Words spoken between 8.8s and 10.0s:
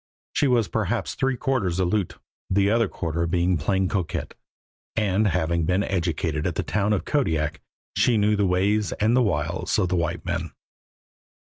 and the wiles of the